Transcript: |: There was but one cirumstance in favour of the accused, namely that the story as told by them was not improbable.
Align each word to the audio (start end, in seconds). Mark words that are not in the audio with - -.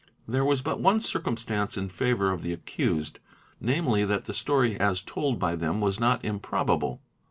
|: 0.17 0.27
There 0.27 0.43
was 0.43 0.63
but 0.63 0.79
one 0.81 0.99
cirumstance 0.99 1.77
in 1.77 1.87
favour 1.89 2.31
of 2.31 2.41
the 2.41 2.53
accused, 2.53 3.19
namely 3.59 4.03
that 4.03 4.25
the 4.25 4.33
story 4.33 4.75
as 4.79 5.03
told 5.03 5.37
by 5.37 5.55
them 5.55 5.79
was 5.79 5.99
not 5.99 6.25
improbable. 6.25 7.03